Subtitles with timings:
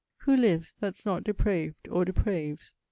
[0.21, 2.73] Who lives, that's not Depraved or depraves?